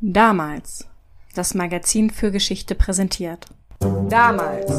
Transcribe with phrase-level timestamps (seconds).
[0.00, 0.86] Damals.
[1.34, 3.46] Das Magazin für Geschichte präsentiert.
[4.08, 4.70] Damals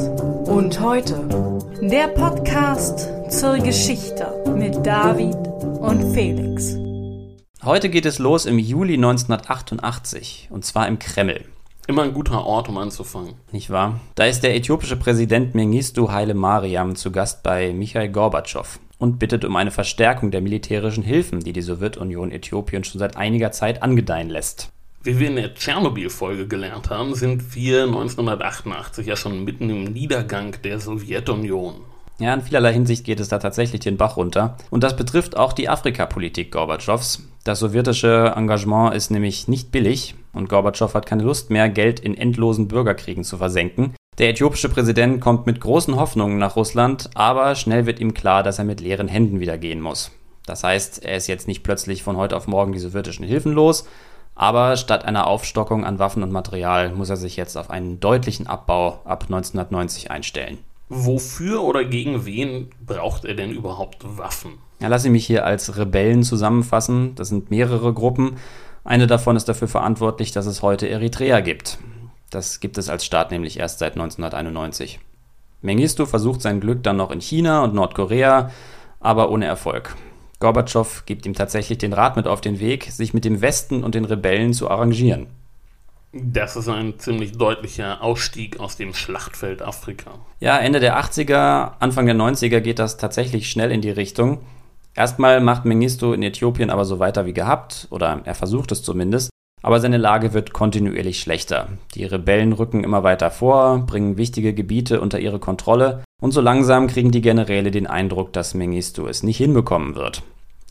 [0.47, 1.67] und heute.
[1.81, 5.35] Der Podcast zur Geschichte mit David
[5.81, 6.77] und Felix.
[7.65, 11.43] Heute geht es los im Juli 1988 und zwar im Kreml.
[11.87, 13.33] Immer ein guter Ort, um anzufangen.
[13.51, 13.99] Nicht wahr?
[14.15, 19.43] Da ist der äthiopische Präsident Mengistu Haile Mariam zu Gast bei Michail Gorbatschow und bittet
[19.43, 24.29] um eine Verstärkung der militärischen Hilfen, die die Sowjetunion Äthiopien schon seit einiger Zeit angedeihen
[24.29, 24.71] lässt.
[25.09, 30.55] Wie wir in der Tschernobyl-Folge gelernt haben, sind wir 1988 ja schon mitten im Niedergang
[30.63, 31.77] der Sowjetunion.
[32.19, 34.55] Ja, in vielerlei Hinsicht geht es da tatsächlich den Bach runter.
[34.69, 37.23] Und das betrifft auch die Afrikapolitik Gorbatschows.
[37.43, 42.15] Das sowjetische Engagement ist nämlich nicht billig und Gorbatschow hat keine Lust mehr, Geld in
[42.15, 43.95] endlosen Bürgerkriegen zu versenken.
[44.19, 48.59] Der äthiopische Präsident kommt mit großen Hoffnungen nach Russland, aber schnell wird ihm klar, dass
[48.59, 50.11] er mit leeren Händen wieder gehen muss.
[50.45, 53.85] Das heißt, er ist jetzt nicht plötzlich von heute auf morgen die sowjetischen Hilfen los,
[54.39, 58.47] aber statt einer Aufstockung an Waffen und Material muss er sich jetzt auf einen deutlichen
[58.47, 60.59] Abbau ab 1990 einstellen.
[60.87, 64.53] Wofür oder gegen wen braucht er denn überhaupt Waffen?
[64.79, 67.15] Ja, lass ich mich hier als Rebellen zusammenfassen.
[67.15, 68.37] Das sind mehrere Gruppen.
[68.85, 71.77] Eine davon ist dafür verantwortlich, dass es heute Eritrea gibt.
[72.29, 75.01] Das gibt es als Staat nämlich erst seit 1991.
[75.61, 78.51] Mengistu versucht sein Glück dann noch in China und Nordkorea,
[79.01, 79.97] aber ohne Erfolg.
[80.39, 83.95] Gorbatschow gibt ihm tatsächlich den Rat mit auf den Weg, sich mit dem Westen und
[83.95, 85.27] den Rebellen zu arrangieren.
[86.11, 90.11] Das ist ein ziemlich deutlicher Ausstieg aus dem Schlachtfeld Afrika.
[90.39, 94.39] Ja, Ende der 80er, Anfang der 90er geht das tatsächlich schnell in die Richtung.
[94.95, 99.29] Erstmal macht Mengistu in Äthiopien aber so weiter wie gehabt, oder er versucht es zumindest,
[99.61, 101.67] aber seine Lage wird kontinuierlich schlechter.
[101.95, 106.87] Die Rebellen rücken immer weiter vor, bringen wichtige Gebiete unter ihre Kontrolle und so langsam
[106.87, 110.23] kriegen die Generäle den Eindruck, dass Mengistu es nicht hinbekommen wird.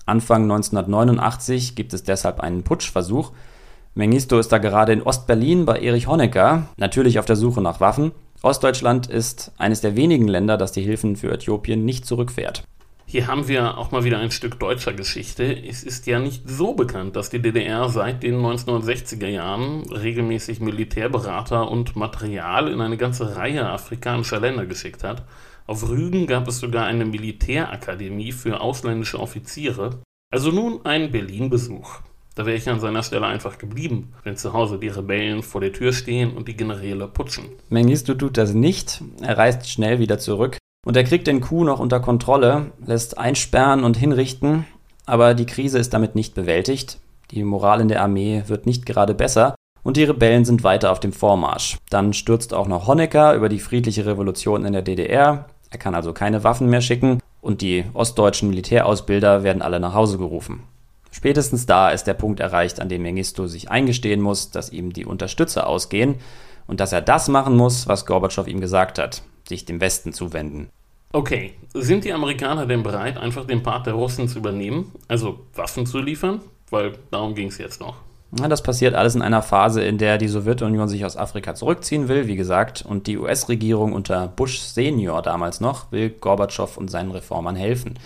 [0.07, 3.33] Anfang 1989 gibt es deshalb einen Putschversuch.
[3.95, 8.13] Mengistu ist da gerade in Ostberlin bei Erich Honecker, natürlich auf der Suche nach Waffen.
[8.43, 12.63] Ostdeutschland ist eines der wenigen Länder, das die Hilfen für Äthiopien nicht zurückfährt.
[13.11, 15.45] Hier haben wir auch mal wieder ein Stück deutscher Geschichte.
[15.67, 21.71] Es ist ja nicht so bekannt, dass die DDR seit den 1960er Jahren regelmäßig Militärberater
[21.71, 25.25] und Material in eine ganze Reihe afrikanischer Länder geschickt hat.
[25.67, 30.03] Auf Rügen gab es sogar eine Militärakademie für ausländische Offiziere.
[30.31, 32.01] Also nun ein Berlin-Besuch.
[32.35, 35.73] Da wäre ich an seiner Stelle einfach geblieben, wenn zu Hause die Rebellen vor der
[35.73, 37.47] Tür stehen und die Generäle putschen.
[37.71, 39.03] Mengistu tut das nicht.
[39.23, 43.85] Er reist schnell wieder zurück und er kriegt den Coup noch unter Kontrolle, lässt einsperren
[43.85, 44.65] und hinrichten,
[45.07, 46.99] aber die Krise ist damit nicht bewältigt.
[47.31, 51.01] Die Moral in der Armee wird nicht gerade besser und die Rebellen sind weiter auf
[51.01, 51.79] dem Vormarsch.
[51.91, 55.47] Dann stürzt auch noch Honecker über die friedliche Revolution in der DDR.
[55.71, 60.19] Er kann also keine Waffen mehr schicken und die ostdeutschen Militärausbilder werden alle nach Hause
[60.19, 60.63] gerufen.
[61.11, 65.07] Spätestens da ist der Punkt erreicht, an dem Mengistu sich eingestehen muss, dass ihm die
[65.07, 66.17] Unterstützer ausgehen
[66.67, 70.69] und dass er das machen muss, was Gorbatschow ihm gesagt hat, sich dem Westen zuwenden.
[71.13, 75.87] Okay, sind die Amerikaner denn bereit, einfach den Part der Russen zu übernehmen, also Waffen
[75.87, 76.41] zu liefern?
[76.71, 77.97] Weil darum ging es jetzt noch.
[78.39, 82.09] Ja, das passiert alles in einer Phase, in der die Sowjetunion sich aus Afrika zurückziehen
[82.09, 87.11] will, wie gesagt, und die US-Regierung unter Bush Senior damals noch will Gorbatschow und seinen
[87.11, 87.99] Reformern helfen.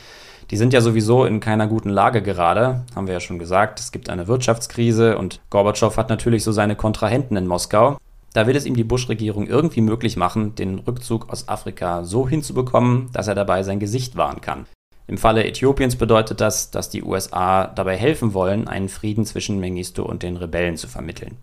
[0.53, 3.80] Die sind ja sowieso in keiner guten Lage gerade, haben wir ja schon gesagt.
[3.80, 7.97] Es gibt eine Wirtschaftskrise und Gorbatschow hat natürlich so seine Kontrahenten in Moskau.
[8.32, 13.10] Da will es ihm die Bush-Regierung irgendwie möglich machen, den Rückzug aus Afrika so hinzubekommen,
[13.12, 14.66] dass er dabei sein Gesicht wahren kann.
[15.06, 20.03] Im Falle Äthiopiens bedeutet das, dass die USA dabei helfen wollen, einen Frieden zwischen Mengistu
[20.03, 21.37] und den Rebellen zu vermitteln.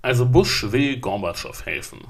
[0.00, 2.00] Also Bush will Gorbatschow helfen.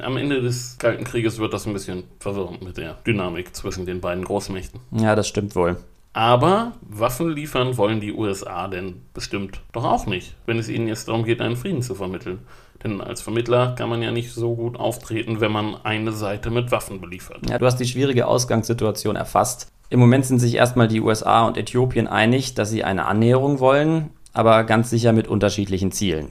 [0.00, 4.00] Am Ende des Kalten Krieges wird das ein bisschen verwirrend mit der Dynamik zwischen den
[4.00, 4.80] beiden Großmächten.
[4.90, 5.76] Ja, das stimmt wohl.
[6.12, 11.08] Aber Waffen liefern wollen die USA denn bestimmt doch auch nicht, wenn es ihnen jetzt
[11.08, 12.40] darum geht, einen Frieden zu vermitteln.
[12.84, 16.70] Denn als Vermittler kann man ja nicht so gut auftreten, wenn man eine Seite mit
[16.70, 17.38] Waffen beliefert.
[17.48, 19.68] Ja, du hast die schwierige Ausgangssituation erfasst.
[19.90, 24.10] Im Moment sind sich erstmal die USA und Äthiopien einig, dass sie eine Annäherung wollen,
[24.32, 26.30] aber ganz sicher mit unterschiedlichen Zielen.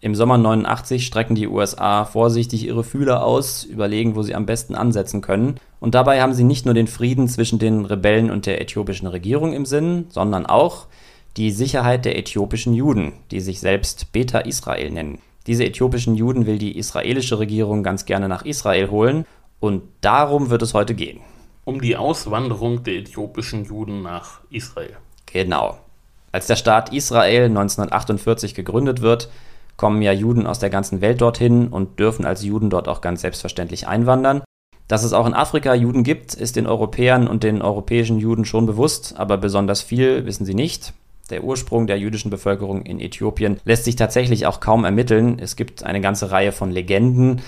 [0.00, 4.74] Im Sommer 89 strecken die USA vorsichtig ihre Fühler aus, überlegen, wo sie am besten
[4.74, 5.56] ansetzen können.
[5.78, 9.52] Und dabei haben sie nicht nur den Frieden zwischen den Rebellen und der äthiopischen Regierung
[9.52, 10.86] im Sinn, sondern auch
[11.36, 15.18] die Sicherheit der äthiopischen Juden, die sich selbst Beta Israel nennen.
[15.46, 19.26] Diese äthiopischen Juden will die israelische Regierung ganz gerne nach Israel holen
[19.58, 21.20] und darum wird es heute gehen.
[21.64, 24.96] Um die Auswanderung der äthiopischen Juden nach Israel.
[25.26, 25.78] Genau.
[26.30, 29.28] Als der Staat Israel 1948 gegründet wird,
[29.76, 33.22] kommen ja Juden aus der ganzen Welt dorthin und dürfen als Juden dort auch ganz
[33.22, 34.42] selbstverständlich einwandern.
[34.88, 38.66] Dass es auch in Afrika Juden gibt, ist den Europäern und den europäischen Juden schon
[38.66, 40.92] bewusst, aber besonders viel wissen sie nicht.
[41.30, 45.38] Der Ursprung der jüdischen Bevölkerung in Äthiopien lässt sich tatsächlich auch kaum ermitteln.
[45.38, 47.42] Es gibt eine ganze Reihe von Legenden,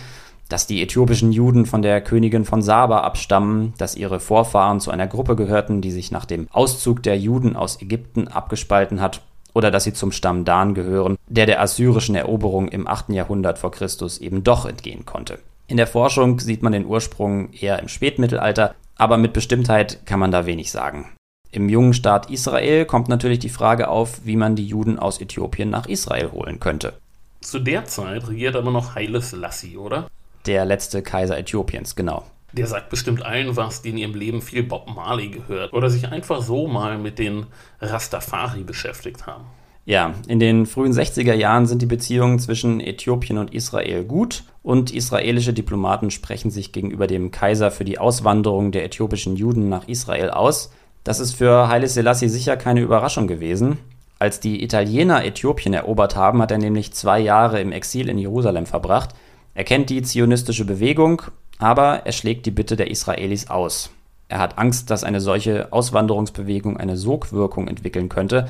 [0.48, 5.06] dass die äthiopischen Juden von der Königin von Saba abstammen, dass ihre Vorfahren zu einer
[5.06, 9.22] Gruppe gehörten, die sich nach dem Auszug der Juden aus Ägypten abgespalten hat,
[9.54, 13.10] oder dass sie zum Stamm Dan gehören, der der assyrischen Eroberung im 8.
[13.10, 15.38] Jahrhundert vor Christus eben doch entgehen konnte.
[15.66, 20.30] In der Forschung sieht man den Ursprung eher im Spätmittelalter, aber mit Bestimmtheit kann man
[20.30, 21.10] da wenig sagen.
[21.54, 25.70] Im jungen Staat Israel kommt natürlich die Frage auf, wie man die Juden aus Äthiopien
[25.70, 26.94] nach Israel holen könnte.
[27.42, 30.08] Zu der Zeit regiert aber noch Haile Selassie, oder?
[30.46, 32.24] Der letzte Kaiser Äthiopiens, genau.
[32.54, 36.08] Der sagt bestimmt allen was, die in ihrem Leben viel Bob Marley gehört oder sich
[36.08, 37.46] einfach so mal mit den
[37.80, 39.44] Rastafari beschäftigt haben.
[39.84, 44.92] Ja, in den frühen 60er Jahren sind die Beziehungen zwischen Äthiopien und Israel gut und
[44.92, 50.30] israelische Diplomaten sprechen sich gegenüber dem Kaiser für die Auswanderung der äthiopischen Juden nach Israel
[50.30, 50.72] aus.
[51.04, 53.78] Das ist für Haile Selassie sicher keine Überraschung gewesen.
[54.18, 58.64] Als die Italiener Äthiopien erobert haben, hat er nämlich zwei Jahre im Exil in Jerusalem
[58.64, 59.10] verbracht.
[59.54, 61.20] Er kennt die zionistische Bewegung,
[61.58, 63.90] aber er schlägt die Bitte der Israelis aus.
[64.28, 68.48] Er hat Angst, dass eine solche Auswanderungsbewegung eine Sogwirkung entwickeln könnte,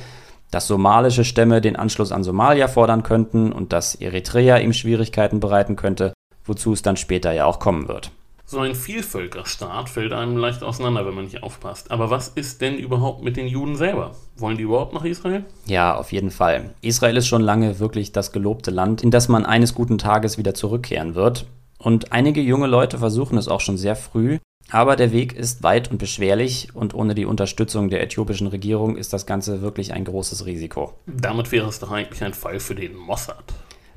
[0.53, 5.75] dass somalische Stämme den Anschluss an Somalia fordern könnten und dass Eritrea ihm Schwierigkeiten bereiten
[5.75, 6.13] könnte,
[6.45, 8.13] wozu es dann später ja auch kommen wird.
[8.47, 11.91] So ein Vielvölkerstaat fällt einem leicht auseinander, wenn man nicht aufpasst.
[11.91, 14.15] Aber was ist denn überhaupt mit den Juden selber?
[14.37, 15.45] Wollen die überhaupt nach Israel?
[15.65, 16.75] Ja, auf jeden Fall.
[16.83, 20.53] Israel ist schon lange wirklich das gelobte Land, in das man eines guten Tages wieder
[20.53, 21.47] zurückkehren wird.
[21.79, 24.39] Und einige junge Leute versuchen es auch schon sehr früh.
[24.71, 29.15] Aber der Weg ist weit und beschwerlich und ohne die Unterstützung der äthiopischen Regierung ist
[29.15, 30.93] das Ganze wirklich ein großes Risiko.
[31.07, 33.45] Damit wäre es doch eigentlich ein Fall für den Mossad.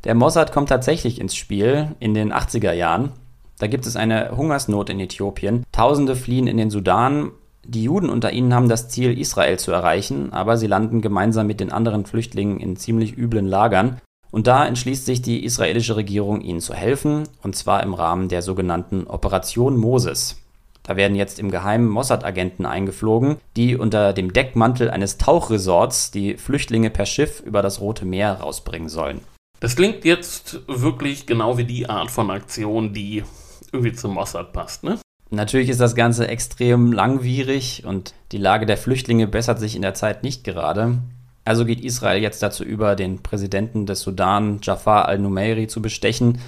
[0.06, 3.12] Der Mossad kommt tatsächlich ins Spiel in den 80er Jahren.
[3.60, 5.66] Da gibt es eine Hungersnot in Äthiopien.
[5.72, 7.32] Tausende fliehen in den Sudan.
[7.66, 11.60] Die Juden unter ihnen haben das Ziel, Israel zu erreichen, aber sie landen gemeinsam mit
[11.60, 14.00] den anderen Flüchtlingen in ziemlich üblen Lagern.
[14.32, 18.42] Und da entschließt sich die israelische Regierung, ihnen zu helfen, und zwar im Rahmen der
[18.42, 20.38] sogenannten Operation Moses.
[20.84, 26.90] Da werden jetzt im Geheimen Mossad-Agenten eingeflogen, die unter dem Deckmantel eines Tauchresorts die Flüchtlinge
[26.90, 29.20] per Schiff über das Rote Meer rausbringen sollen.
[29.60, 33.24] Das klingt jetzt wirklich genau wie die Art von Aktion, die
[33.72, 35.00] irgendwie zum Mossad passt, ne?
[35.30, 39.94] Natürlich ist das Ganze extrem langwierig und die Lage der Flüchtlinge bessert sich in der
[39.94, 41.00] Zeit nicht gerade.
[41.44, 46.40] Also geht Israel jetzt dazu über, den Präsidenten des Sudan, Jafar al-Numeiri, zu bestechen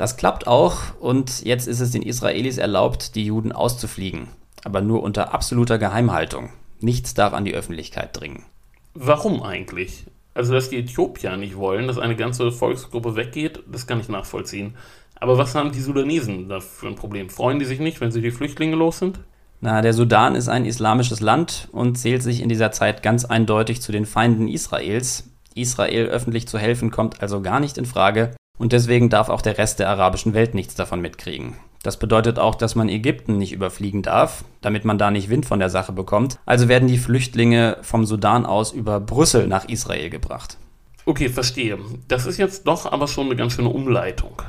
[0.00, 4.28] das klappt auch und jetzt ist es den Israelis erlaubt, die Juden auszufliegen,
[4.64, 6.48] aber nur unter absoluter Geheimhaltung.
[6.80, 8.46] Nichts darf an die Öffentlichkeit dringen.
[8.94, 10.06] Warum eigentlich?
[10.32, 14.74] Also, dass die Äthiopier nicht wollen, dass eine ganze Volksgruppe weggeht, das kann ich nachvollziehen.
[15.20, 17.28] Aber was haben die Sudanesen da für ein Problem?
[17.28, 19.20] Freuen die sich nicht, wenn sie die Flüchtlinge los sind?
[19.60, 23.82] Na, der Sudan ist ein islamisches Land und zählt sich in dieser Zeit ganz eindeutig
[23.82, 25.28] zu den Feinden Israels.
[25.54, 29.58] Israel öffentlich zu helfen kommt also gar nicht in Frage und deswegen darf auch der
[29.58, 31.56] Rest der arabischen Welt nichts davon mitkriegen.
[31.82, 35.58] Das bedeutet auch, dass man Ägypten nicht überfliegen darf, damit man da nicht Wind von
[35.58, 36.38] der Sache bekommt.
[36.46, 40.56] Also werden die Flüchtlinge vom Sudan aus über Brüssel nach Israel gebracht.
[41.04, 41.78] Okay, verstehe.
[42.08, 44.42] Das ist jetzt doch aber schon eine ganz schöne Umleitung.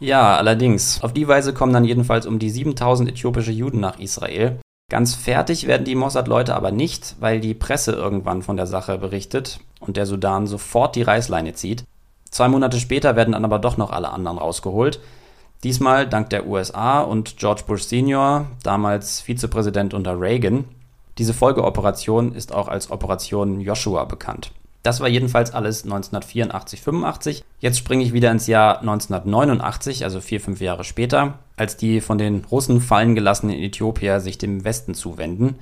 [0.00, 1.02] Ja, allerdings.
[1.02, 4.58] Auf die Weise kommen dann jedenfalls um die 7000 äthiopische Juden nach Israel.
[4.90, 9.60] Ganz fertig werden die Mossad-Leute aber nicht, weil die Presse irgendwann von der Sache berichtet
[9.78, 11.84] und der Sudan sofort die Reißleine zieht.
[12.30, 15.00] Zwei Monate später werden dann aber doch noch alle anderen rausgeholt.
[15.62, 20.64] Diesmal dank der USA und George Bush Senior, damals Vizepräsident unter Reagan.
[21.18, 24.52] Diese Folgeoperation ist auch als Operation Joshua bekannt.
[24.82, 27.44] Das war jedenfalls alles 1984, 85.
[27.58, 32.16] Jetzt springe ich wieder ins Jahr 1989, also vier, fünf Jahre später, als die von
[32.16, 35.56] den Russen fallen gelassenen Äthiopier sich dem Westen zuwenden.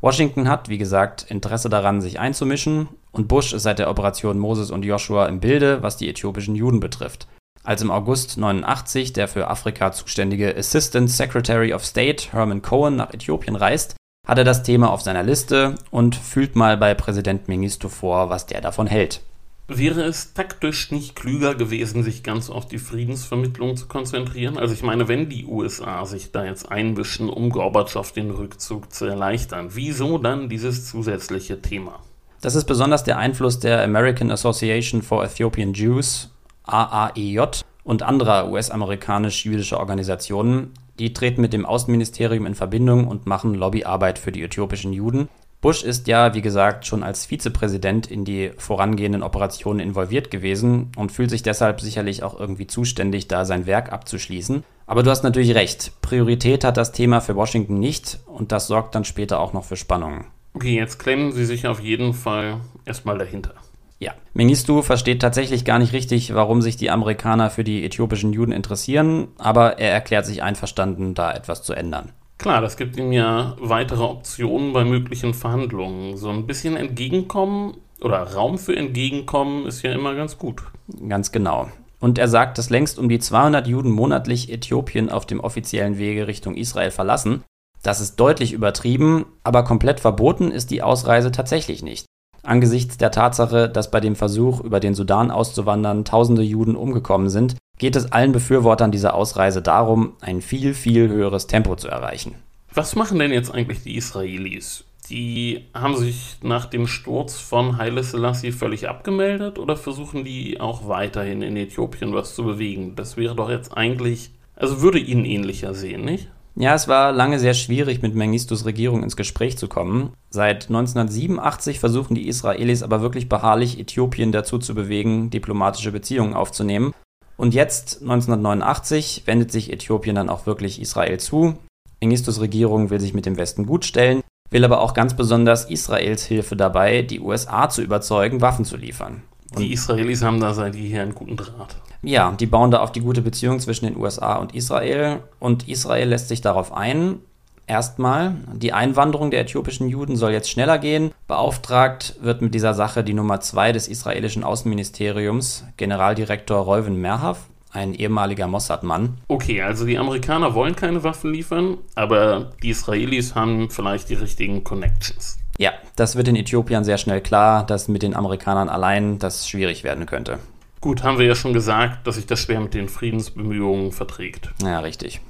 [0.00, 4.70] Washington hat, wie gesagt, Interesse daran, sich einzumischen und Bush ist seit der Operation Moses
[4.70, 7.26] und Joshua im Bilde, was die äthiopischen Juden betrifft.
[7.62, 13.14] Als im August 89 der für Afrika zuständige Assistant Secretary of State Herman Cohen nach
[13.14, 17.88] Äthiopien reist, hat er das Thema auf seiner Liste und fühlt mal bei Präsident Mengistu
[17.88, 19.20] vor, was der davon hält.
[19.66, 24.58] Wäre es taktisch nicht klüger gewesen, sich ganz auf die Friedensvermittlung zu konzentrieren?
[24.58, 29.06] Also ich meine, wenn die USA sich da jetzt einmischen, um Gorbatschow den Rückzug zu
[29.06, 32.00] erleichtern, wieso dann dieses zusätzliche Thema?
[32.42, 36.30] Das ist besonders der Einfluss der American Association for Ethiopian Jews,
[36.64, 40.72] AAEJ, und anderer US-amerikanisch-jüdischer Organisationen.
[40.98, 45.28] Die treten mit dem Außenministerium in Verbindung und machen Lobbyarbeit für die äthiopischen Juden
[45.64, 51.10] Bush ist ja, wie gesagt, schon als Vizepräsident in die vorangehenden Operationen involviert gewesen und
[51.10, 54.62] fühlt sich deshalb sicherlich auch irgendwie zuständig, da sein Werk abzuschließen.
[54.86, 58.94] Aber du hast natürlich recht, Priorität hat das Thema für Washington nicht und das sorgt
[58.94, 60.26] dann später auch noch für Spannungen.
[60.52, 63.54] Okay, jetzt klemmen Sie sich auf jeden Fall erstmal dahinter.
[63.98, 68.52] Ja, Mengistu versteht tatsächlich gar nicht richtig, warum sich die Amerikaner für die äthiopischen Juden
[68.52, 72.12] interessieren, aber er erklärt sich einverstanden, da etwas zu ändern.
[72.38, 76.16] Klar, das gibt ihm ja weitere Optionen bei möglichen Verhandlungen.
[76.16, 80.62] So ein bisschen Entgegenkommen oder Raum für Entgegenkommen ist ja immer ganz gut.
[81.08, 81.68] Ganz genau.
[82.00, 86.26] Und er sagt, dass längst um die 200 Juden monatlich Äthiopien auf dem offiziellen Wege
[86.26, 87.44] Richtung Israel verlassen.
[87.82, 92.04] Das ist deutlich übertrieben, aber komplett verboten ist die Ausreise tatsächlich nicht.
[92.44, 97.56] Angesichts der Tatsache, dass bei dem Versuch, über den Sudan auszuwandern, tausende Juden umgekommen sind,
[97.78, 102.34] geht es allen Befürwortern dieser Ausreise darum, ein viel, viel höheres Tempo zu erreichen.
[102.72, 104.84] Was machen denn jetzt eigentlich die Israelis?
[105.08, 110.88] Die haben sich nach dem Sturz von Haile Selassie völlig abgemeldet oder versuchen die auch
[110.88, 112.94] weiterhin in Äthiopien was zu bewegen?
[112.96, 116.28] Das wäre doch jetzt eigentlich, also würde ihnen ähnlicher sehen, nicht?
[116.56, 120.12] Ja, es war lange sehr schwierig, mit Mengistus Regierung ins Gespräch zu kommen.
[120.30, 126.94] Seit 1987 versuchen die Israelis aber wirklich beharrlich, Äthiopien dazu zu bewegen, diplomatische Beziehungen aufzunehmen.
[127.36, 131.56] Und jetzt, 1989, wendet sich Äthiopien dann auch wirklich Israel zu.
[132.00, 136.54] Mengistus Regierung will sich mit dem Westen gutstellen, will aber auch ganz besonders Israels Hilfe
[136.54, 139.22] dabei, die USA zu überzeugen, Waffen zu liefern.
[139.58, 141.76] Die Israelis haben da seit jeher einen guten Draht.
[142.02, 146.08] Ja, die bauen da auf die gute Beziehung zwischen den USA und Israel und Israel
[146.08, 147.20] lässt sich darauf ein.
[147.66, 151.12] Erstmal, die Einwanderung der äthiopischen Juden soll jetzt schneller gehen.
[151.26, 157.94] Beauftragt wird mit dieser Sache die Nummer zwei des israelischen Außenministeriums, Generaldirektor Reuven Merhav, ein
[157.94, 159.18] ehemaliger Mossad-Mann.
[159.28, 164.62] Okay, also die Amerikaner wollen keine Waffen liefern, aber die Israelis haben vielleicht die richtigen
[164.62, 165.38] Connections.
[165.58, 169.84] Ja, das wird in Äthiopien sehr schnell klar, dass mit den Amerikanern allein das schwierig
[169.84, 170.40] werden könnte.
[170.80, 174.50] Gut, haben wir ja schon gesagt, dass sich das schwer mit den Friedensbemühungen verträgt.
[174.62, 175.20] Ja, richtig.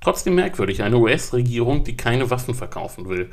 [0.00, 3.30] Trotzdem merkwürdig, eine US-Regierung, die keine Waffen verkaufen will.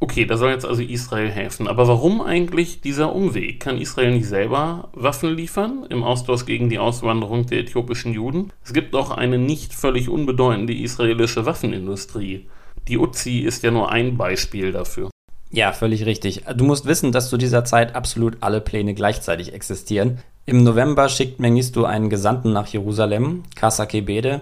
[0.00, 1.68] Okay, da soll jetzt also Israel helfen.
[1.68, 3.60] Aber warum eigentlich dieser Umweg?
[3.60, 8.52] Kann Israel nicht selber Waffen liefern im Austausch gegen die Auswanderung der äthiopischen Juden?
[8.64, 12.48] Es gibt auch eine nicht völlig unbedeutende israelische Waffenindustrie.
[12.88, 15.08] Die Uzi ist ja nur ein Beispiel dafür.
[15.52, 16.44] Ja, völlig richtig.
[16.56, 20.18] Du musst wissen, dass zu dieser Zeit absolut alle Pläne gleichzeitig existieren.
[20.46, 24.40] Im November schickt Mengistu einen Gesandten nach Jerusalem, Kasake Bede.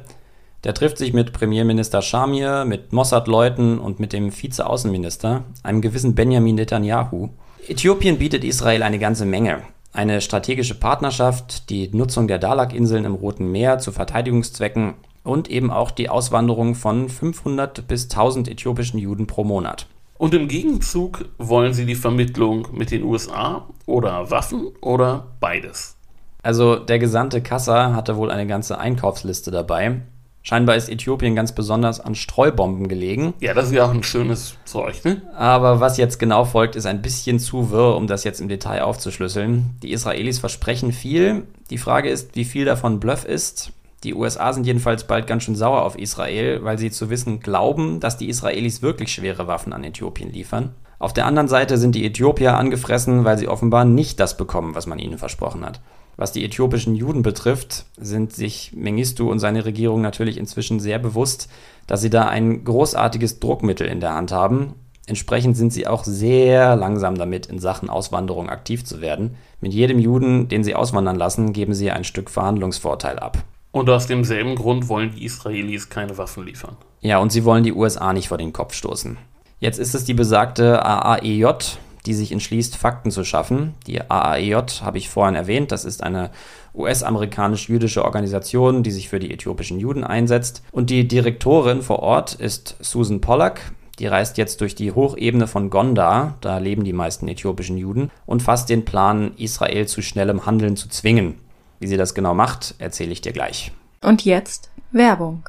[0.62, 6.54] Der trifft sich mit Premierminister Shamir, mit Mossad-Leuten und mit dem Vize-Außenminister, einem gewissen Benjamin
[6.54, 7.30] Netanyahu.
[7.66, 9.62] Äthiopien bietet Israel eine ganze Menge.
[9.92, 15.90] Eine strategische Partnerschaft, die Nutzung der Dalak-Inseln im Roten Meer zu Verteidigungszwecken und eben auch
[15.90, 19.88] die Auswanderung von 500 bis 1000 äthiopischen Juden pro Monat.
[20.20, 25.96] Und im Gegenzug wollen sie die Vermittlung mit den USA oder Waffen oder beides.
[26.42, 30.02] Also der Gesandte Kassa hatte wohl eine ganze Einkaufsliste dabei.
[30.42, 33.32] Scheinbar ist Äthiopien ganz besonders an Streubomben gelegen.
[33.40, 35.22] Ja, das ist ja auch ein schönes Zeug, ne?
[35.38, 38.82] Aber was jetzt genau folgt, ist ein bisschen zu wirr, um das jetzt im Detail
[38.82, 39.78] aufzuschlüsseln.
[39.82, 41.46] Die Israelis versprechen viel.
[41.70, 43.72] Die Frage ist, wie viel davon Bluff ist.
[44.02, 48.00] Die USA sind jedenfalls bald ganz schön sauer auf Israel, weil sie zu wissen glauben,
[48.00, 50.74] dass die Israelis wirklich schwere Waffen an Äthiopien liefern.
[50.98, 54.86] Auf der anderen Seite sind die Äthiopier angefressen, weil sie offenbar nicht das bekommen, was
[54.86, 55.80] man ihnen versprochen hat.
[56.16, 61.48] Was die äthiopischen Juden betrifft, sind sich Mengistu und seine Regierung natürlich inzwischen sehr bewusst,
[61.86, 64.74] dass sie da ein großartiges Druckmittel in der Hand haben.
[65.06, 69.36] Entsprechend sind sie auch sehr langsam damit, in Sachen Auswanderung aktiv zu werden.
[69.60, 73.42] Mit jedem Juden, den sie auswandern lassen, geben sie ein Stück Verhandlungsvorteil ab.
[73.72, 76.76] Und aus demselben Grund wollen die Israelis keine Waffen liefern.
[77.00, 79.16] Ja, und sie wollen die USA nicht vor den Kopf stoßen.
[79.60, 83.74] Jetzt ist es die besagte AAEJ, die sich entschließt, Fakten zu schaffen.
[83.86, 86.30] Die AAEJ habe ich vorhin erwähnt, das ist eine
[86.74, 90.62] US-amerikanisch-jüdische Organisation, die sich für die äthiopischen Juden einsetzt.
[90.72, 93.72] Und die Direktorin vor Ort ist Susan Pollack.
[93.98, 98.42] Die reist jetzt durch die Hochebene von Gondar, da leben die meisten äthiopischen Juden, und
[98.42, 101.34] fasst den Plan, Israel zu schnellem Handeln zu zwingen.
[101.80, 103.72] Wie sie das genau macht, erzähle ich dir gleich.
[104.02, 105.48] Und jetzt Werbung.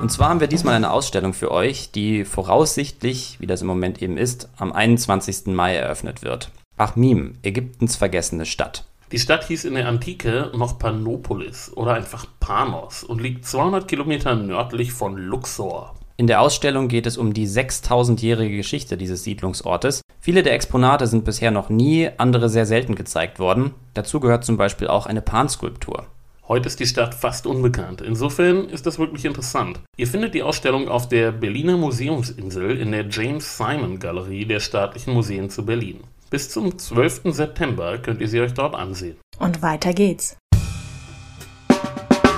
[0.00, 4.02] Und zwar haben wir diesmal eine Ausstellung für euch, die voraussichtlich, wie das im Moment
[4.02, 5.46] eben ist, am 21.
[5.46, 6.50] Mai eröffnet wird.
[6.76, 8.84] Achmim, Ägyptens vergessene Stadt.
[9.12, 14.34] Die Stadt hieß in der Antike noch Panopolis oder einfach Panos und liegt 200 Kilometer
[14.34, 15.94] nördlich von Luxor.
[16.16, 20.00] In der Ausstellung geht es um die 6000-jährige Geschichte dieses Siedlungsortes.
[20.24, 23.72] Viele der Exponate sind bisher noch nie, andere sehr selten gezeigt worden.
[23.92, 26.06] Dazu gehört zum Beispiel auch eine Pan-Skulptur.
[26.48, 28.00] Heute ist die Stadt fast unbekannt.
[28.00, 29.80] Insofern ist das wirklich interessant.
[29.98, 35.12] Ihr findet die Ausstellung auf der Berliner Museumsinsel in der James Simon Galerie der Staatlichen
[35.12, 36.00] Museen zu Berlin.
[36.30, 37.24] Bis zum 12.
[37.24, 39.18] September könnt ihr sie euch dort ansehen.
[39.38, 40.38] Und weiter geht's.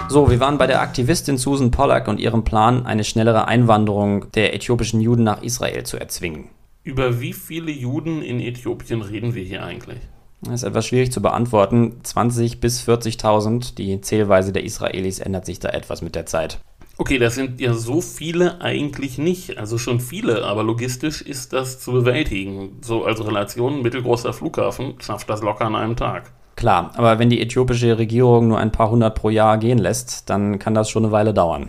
[0.09, 4.55] So, wir waren bei der Aktivistin Susan Pollack und ihrem Plan, eine schnellere Einwanderung der
[4.55, 6.49] äthiopischen Juden nach Israel zu erzwingen.
[6.87, 9.99] Über wie viele Juden in Äthiopien reden wir hier eigentlich?
[10.43, 11.97] Das ist etwas schwierig zu beantworten.
[12.05, 13.75] 20.000 bis 40.000.
[13.75, 16.61] Die Zählweise der Israelis ändert sich da etwas mit der Zeit.
[16.97, 19.59] Okay, das sind ja so viele eigentlich nicht.
[19.59, 22.79] Also schon viele, aber logistisch ist das zu bewältigen.
[22.83, 26.31] So als Relation mittelgroßer Flughafen schafft das locker an einem Tag.
[26.55, 30.61] Klar, aber wenn die äthiopische Regierung nur ein paar hundert pro Jahr gehen lässt, dann
[30.61, 31.69] kann das schon eine Weile dauern.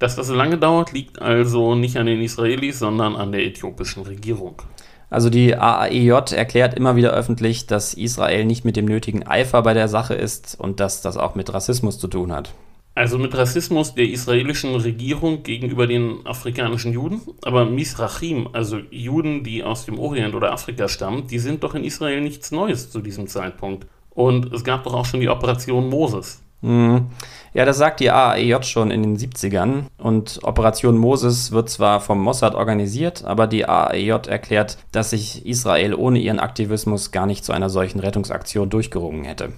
[0.00, 4.02] Dass das so lange dauert, liegt also nicht an den Israelis, sondern an der äthiopischen
[4.02, 4.62] Regierung.
[5.10, 9.74] Also die AAEJ erklärt immer wieder öffentlich, dass Israel nicht mit dem nötigen Eifer bei
[9.74, 12.54] der Sache ist und dass das auch mit Rassismus zu tun hat.
[12.94, 17.20] Also mit Rassismus der israelischen Regierung gegenüber den afrikanischen Juden.
[17.42, 21.84] Aber Misrachim, also Juden, die aus dem Orient oder Afrika stammen, die sind doch in
[21.84, 23.86] Israel nichts Neues zu diesem Zeitpunkt.
[24.08, 26.42] Und es gab doch auch schon die Operation Moses.
[26.62, 27.06] Mhm.
[27.52, 29.84] Ja, das sagt die AAEJ schon in den 70ern.
[29.98, 35.94] Und Operation Moses wird zwar vom Mossad organisiert, aber die AAEJ erklärt, dass sich Israel
[35.94, 39.52] ohne ihren Aktivismus gar nicht zu einer solchen Rettungsaktion durchgerungen hätte.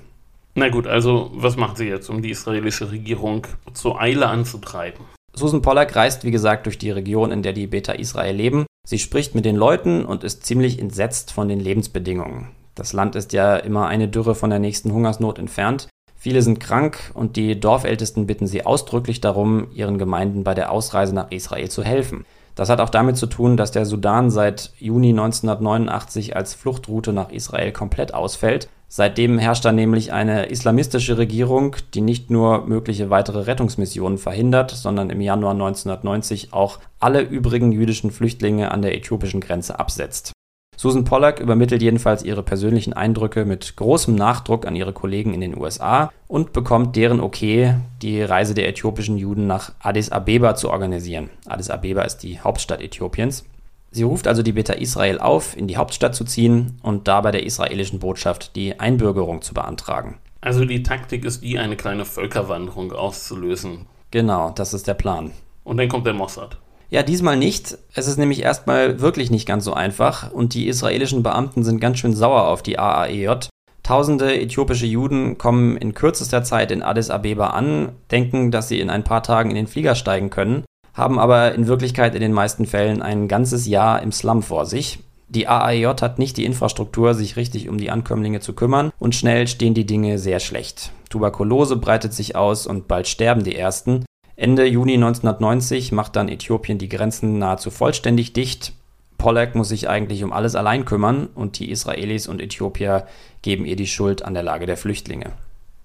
[0.54, 5.04] Na gut, also was macht sie jetzt, um die israelische Regierung zur Eile anzutreiben?
[5.34, 8.66] Susan Pollack reist, wie gesagt, durch die Region, in der die Beta Israel leben.
[8.86, 12.48] Sie spricht mit den Leuten und ist ziemlich entsetzt von den Lebensbedingungen.
[12.74, 15.88] Das Land ist ja immer eine Dürre von der nächsten Hungersnot entfernt.
[16.22, 21.12] Viele sind krank und die Dorfältesten bitten sie ausdrücklich darum, ihren Gemeinden bei der Ausreise
[21.12, 22.24] nach Israel zu helfen.
[22.54, 27.32] Das hat auch damit zu tun, dass der Sudan seit Juni 1989 als Fluchtroute nach
[27.32, 28.68] Israel komplett ausfällt.
[28.86, 35.10] Seitdem herrscht da nämlich eine islamistische Regierung, die nicht nur mögliche weitere Rettungsmissionen verhindert, sondern
[35.10, 40.30] im Januar 1990 auch alle übrigen jüdischen Flüchtlinge an der äthiopischen Grenze absetzt.
[40.76, 45.56] Susan Pollack übermittelt jedenfalls ihre persönlichen Eindrücke mit großem Nachdruck an ihre Kollegen in den
[45.56, 51.30] USA und bekommt deren Okay, die Reise der äthiopischen Juden nach Addis Abeba zu organisieren.
[51.46, 53.44] Addis Abeba ist die Hauptstadt Äthiopiens.
[53.92, 57.30] Sie ruft also die Beta Israel auf, in die Hauptstadt zu ziehen und da bei
[57.30, 60.18] der israelischen Botschaft die Einbürgerung zu beantragen.
[60.40, 63.86] Also die Taktik ist die, eine kleine Völkerwanderung auszulösen.
[64.10, 65.30] Genau, das ist der Plan.
[65.62, 66.58] Und dann kommt der Mossad.
[66.92, 67.78] Ja, diesmal nicht.
[67.94, 71.98] Es ist nämlich erstmal wirklich nicht ganz so einfach und die israelischen Beamten sind ganz
[71.98, 73.48] schön sauer auf die AAEJ.
[73.82, 78.90] Tausende äthiopische Juden kommen in kürzester Zeit in Addis Abeba an, denken, dass sie in
[78.90, 82.66] ein paar Tagen in den Flieger steigen können, haben aber in Wirklichkeit in den meisten
[82.66, 84.98] Fällen ein ganzes Jahr im Slum vor sich.
[85.30, 89.48] Die AAEJ hat nicht die Infrastruktur, sich richtig um die Ankömmlinge zu kümmern und schnell
[89.48, 90.92] stehen die Dinge sehr schlecht.
[91.08, 94.04] Tuberkulose breitet sich aus und bald sterben die ersten.
[94.36, 98.72] Ende Juni 1990 macht dann Äthiopien die Grenzen nahezu vollständig dicht.
[99.18, 103.06] Pollack muss sich eigentlich um alles allein kümmern und die Israelis und Äthiopier
[103.42, 105.32] geben ihr die Schuld an der Lage der Flüchtlinge.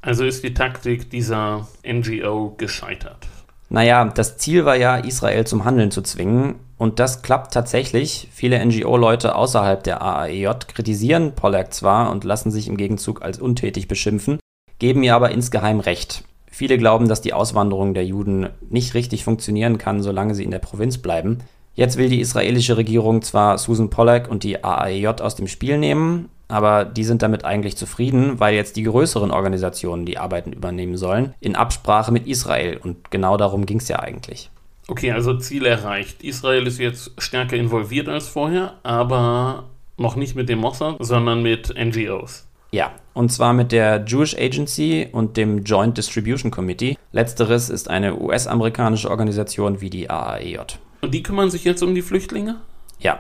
[0.01, 3.27] Also ist die Taktik dieser NGO gescheitert.
[3.69, 6.55] Naja, das Ziel war ja, Israel zum Handeln zu zwingen.
[6.77, 8.29] Und das klappt tatsächlich.
[8.31, 13.87] Viele NGO-Leute außerhalb der AAEJ kritisieren Pollack zwar und lassen sich im Gegenzug als untätig
[13.87, 14.39] beschimpfen,
[14.79, 16.23] geben ihr aber insgeheim recht.
[16.57, 20.57] Viele glauben, dass die Auswanderung der Juden nicht richtig funktionieren kann, solange sie in der
[20.57, 21.37] Provinz bleiben.
[21.75, 26.29] Jetzt will die israelische Regierung zwar Susan Pollack und die AAEJ aus dem Spiel nehmen,
[26.47, 31.35] aber die sind damit eigentlich zufrieden, weil jetzt die größeren Organisationen die Arbeiten übernehmen sollen,
[31.41, 32.77] in Absprache mit Israel.
[32.77, 34.49] Und genau darum ging es ja eigentlich.
[34.87, 36.23] Okay, also Ziel erreicht.
[36.23, 39.65] Israel ist jetzt stärker involviert als vorher, aber
[39.97, 42.46] noch nicht mit dem Mossad, sondern mit NGOs.
[42.77, 46.95] Ja, und zwar mit der Jewish Agency und dem Joint Distribution Committee.
[47.11, 50.59] Letzteres ist eine US-amerikanische Organisation wie die AAEJ.
[51.01, 52.57] Und die kümmern sich jetzt um die Flüchtlinge?
[52.99, 53.19] Ja.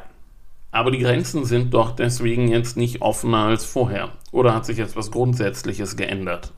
[0.69, 4.09] Aber die Grenzen sind doch deswegen jetzt nicht offener als vorher.
[4.31, 6.53] Oder hat sich jetzt was Grundsätzliches geändert?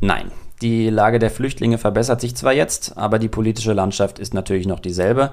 [0.00, 0.30] Nein.
[0.62, 4.78] Die Lage der Flüchtlinge verbessert sich zwar jetzt, aber die politische Landschaft ist natürlich noch
[4.78, 5.32] dieselbe.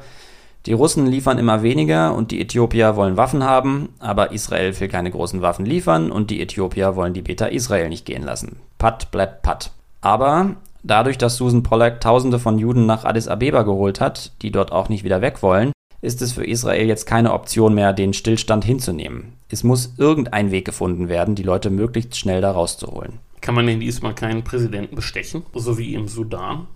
[0.65, 5.11] Die Russen liefern immer weniger und die Äthiopier wollen Waffen haben, aber Israel will keine
[5.11, 8.57] großen Waffen liefern und die Äthiopier wollen die Beta Israel nicht gehen lassen.
[8.79, 9.71] Patt bleibt Patt.
[10.01, 14.71] Aber dadurch, dass Susan Pollack Tausende von Juden nach Addis Abeba geholt hat, die dort
[14.71, 18.65] auch nicht wieder weg wollen, ist es für Israel jetzt keine Option mehr, den Stillstand
[18.65, 19.33] hinzunehmen.
[19.49, 23.19] Es muss irgendein Weg gefunden werden, die Leute möglichst schnell da rauszuholen.
[23.41, 26.67] Kann man denn diesmal keinen Präsidenten bestechen, so wie im Sudan?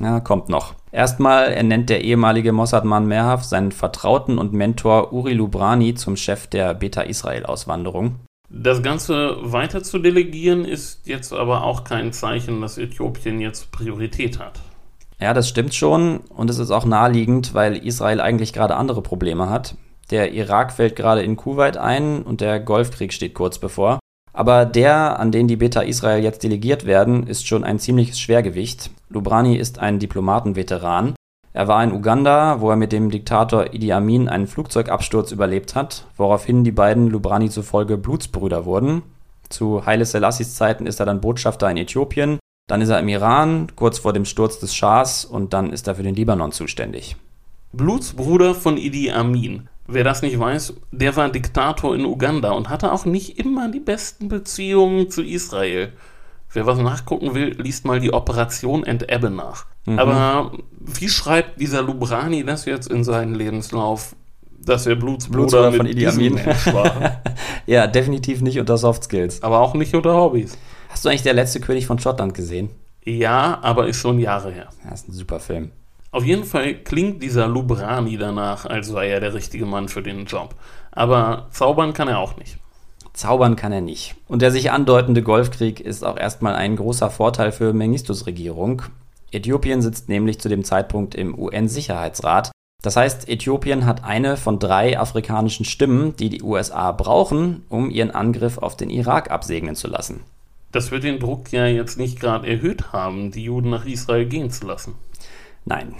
[0.00, 0.74] Ja, kommt noch.
[0.92, 6.74] Erstmal ernennt der ehemalige Mossad-Mann Merhav seinen Vertrauten und Mentor Uri Lubrani zum Chef der
[6.74, 8.16] Beta-Israel-Auswanderung.
[8.48, 14.38] Das Ganze weiter zu delegieren ist jetzt aber auch kein Zeichen, dass Äthiopien jetzt Priorität
[14.38, 14.60] hat.
[15.18, 19.48] Ja, das stimmt schon und es ist auch naheliegend, weil Israel eigentlich gerade andere Probleme
[19.50, 19.76] hat.
[20.10, 23.98] Der Irak fällt gerade in Kuwait ein und der Golfkrieg steht kurz bevor.
[24.36, 28.90] Aber der, an den die Beta Israel jetzt delegiert werden, ist schon ein ziemliches Schwergewicht.
[29.08, 31.14] Lubrani ist ein Diplomatenveteran.
[31.54, 36.04] Er war in Uganda, wo er mit dem Diktator Idi Amin einen Flugzeugabsturz überlebt hat,
[36.18, 39.00] woraufhin die beiden Lubrani zufolge Blutsbrüder wurden.
[39.48, 43.68] Zu Haile Selassies Zeiten ist er dann Botschafter in Äthiopien, dann ist er im Iran,
[43.74, 47.16] kurz vor dem Sturz des Schahs, und dann ist er für den Libanon zuständig.
[47.72, 49.70] Blutsbruder von Idi Amin.
[49.88, 53.80] Wer das nicht weiß, der war Diktator in Uganda und hatte auch nicht immer die
[53.80, 55.92] besten Beziehungen zu Israel.
[56.52, 59.66] Wer was nachgucken will, liest mal die Operation Entebbe nach.
[59.84, 59.98] Mhm.
[59.98, 64.16] Aber wie schreibt dieser Lubrani das jetzt in seinen Lebenslauf,
[64.58, 67.22] dass er Blutsbruder, von Idi Amin war?
[67.66, 69.42] ja, definitiv nicht unter Soft Skills.
[69.42, 70.58] Aber auch nicht unter Hobbys.
[70.88, 72.70] Hast du eigentlich der letzte König von Schottland gesehen?
[73.04, 74.68] Ja, aber ist schon Jahre her.
[74.84, 75.70] Ja, ist ein super Film.
[76.16, 80.24] Auf jeden Fall klingt dieser Lubrani danach, als sei er der richtige Mann für den
[80.24, 80.54] Job.
[80.90, 82.56] Aber zaubern kann er auch nicht.
[83.12, 84.14] Zaubern kann er nicht.
[84.26, 88.80] Und der sich andeutende Golfkrieg ist auch erstmal ein großer Vorteil für Mengistus Regierung.
[89.30, 92.50] Äthiopien sitzt nämlich zu dem Zeitpunkt im UN-Sicherheitsrat.
[92.82, 98.10] Das heißt, Äthiopien hat eine von drei afrikanischen Stimmen, die die USA brauchen, um ihren
[98.10, 100.20] Angriff auf den Irak absegnen zu lassen.
[100.72, 104.50] Das wird den Druck ja jetzt nicht gerade erhöht haben, die Juden nach Israel gehen
[104.50, 104.94] zu lassen.
[105.66, 105.94] Nein.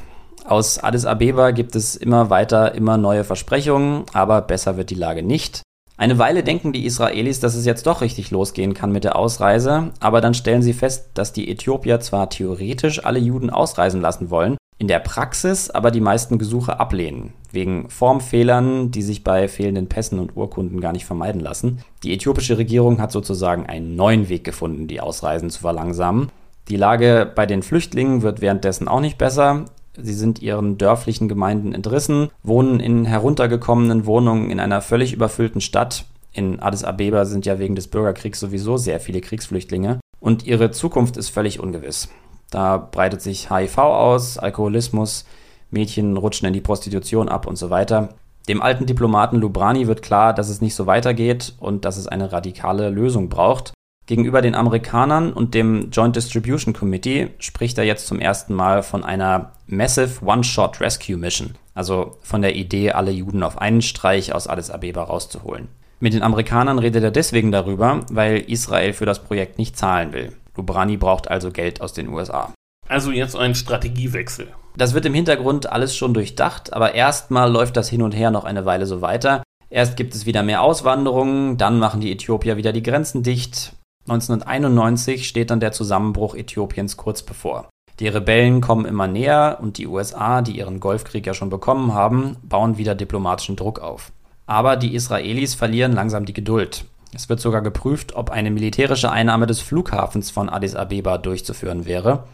[0.44, 5.24] Aus Addis Abeba gibt es immer weiter immer neue Versprechungen, aber besser wird die Lage
[5.24, 5.62] nicht.
[5.98, 9.92] Eine Weile denken die Israelis, dass es jetzt doch richtig losgehen kann mit der Ausreise,
[9.98, 14.56] aber dann stellen sie fest, dass die Äthiopier zwar theoretisch alle Juden ausreisen lassen wollen,
[14.78, 20.18] in der Praxis aber die meisten Gesuche ablehnen, wegen Formfehlern, die sich bei fehlenden Pässen
[20.18, 21.78] und Urkunden gar nicht vermeiden lassen.
[22.02, 26.30] Die äthiopische Regierung hat sozusagen einen neuen Weg gefunden, die Ausreisen zu verlangsamen.
[26.68, 29.66] Die Lage bei den Flüchtlingen wird währenddessen auch nicht besser.
[29.96, 36.04] Sie sind ihren dörflichen Gemeinden entrissen, wohnen in heruntergekommenen Wohnungen in einer völlig überfüllten Stadt.
[36.32, 40.00] In Addis Abeba sind ja wegen des Bürgerkriegs sowieso sehr viele Kriegsflüchtlinge.
[40.20, 42.08] Und ihre Zukunft ist völlig ungewiss.
[42.50, 45.24] Da breitet sich HIV aus, Alkoholismus,
[45.70, 48.10] Mädchen rutschen in die Prostitution ab und so weiter.
[48.48, 52.32] Dem alten Diplomaten Lubrani wird klar, dass es nicht so weitergeht und dass es eine
[52.32, 53.72] radikale Lösung braucht.
[54.06, 59.04] Gegenüber den Amerikanern und dem Joint Distribution Committee spricht er jetzt zum ersten Mal von
[59.04, 64.46] einer Massive One-Shot Rescue Mission, also von der Idee, alle Juden auf einen Streich aus
[64.46, 65.66] Addis Abeba rauszuholen.
[65.98, 70.32] Mit den Amerikanern redet er deswegen darüber, weil Israel für das Projekt nicht zahlen will.
[70.56, 72.52] Lubrani braucht also Geld aus den USA.
[72.88, 74.48] Also jetzt ein Strategiewechsel.
[74.76, 78.44] Das wird im Hintergrund alles schon durchdacht, aber erstmal läuft das hin und her noch
[78.44, 79.42] eine Weile so weiter.
[79.68, 83.72] Erst gibt es wieder mehr Auswanderungen, dann machen die Äthiopier wieder die Grenzen dicht,
[84.08, 87.68] 1991 steht dann der Zusammenbruch Äthiopiens kurz bevor.
[87.98, 92.36] Die Rebellen kommen immer näher und die USA, die ihren Golfkrieg ja schon bekommen haben,
[92.42, 94.12] bauen wieder diplomatischen Druck auf.
[94.46, 96.84] Aber die Israelis verlieren langsam die Geduld.
[97.14, 102.24] Es wird sogar geprüft, ob eine militärische Einnahme des Flughafens von Addis Abeba durchzuführen wäre.